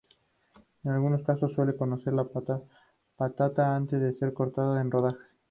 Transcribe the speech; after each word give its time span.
En 0.83 0.89
algunos 0.93 1.21
casos 1.21 1.51
se 1.51 1.55
suele 1.57 1.75
cocer 1.77 2.13
la 2.13 2.23
patata 2.25 3.75
antes 3.75 4.01
de 4.01 4.13
ser 4.15 4.33
cortada 4.33 4.81
en 4.81 4.89
rodajas. 4.89 5.19